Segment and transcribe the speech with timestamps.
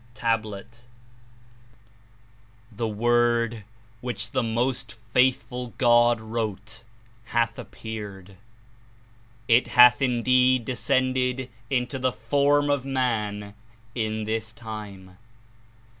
[0.15, 0.87] (Tablet)
[2.71, 3.65] "The Word
[4.01, 6.81] which the Most Faithful (God) wrote
[7.25, 8.35] hath appeared.
[9.47, 13.53] It hath indeed descended into the form of Man
[13.93, 15.17] in this time.